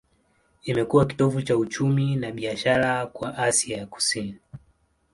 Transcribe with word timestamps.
Imekuwa 0.63 1.05
kitovu 1.05 1.41
cha 1.41 1.57
uchumi 1.57 2.15
na 2.15 2.31
biashara 2.31 3.05
kwa 3.05 3.37
Asia 3.37 3.77
ya 3.77 3.85
Kusini. 3.85 4.39